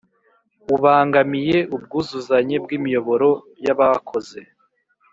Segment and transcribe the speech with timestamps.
[0.75, 3.29] Ubangamiye ubwuzuzanye bw’ imiyoboro
[3.65, 4.39] y’abakoze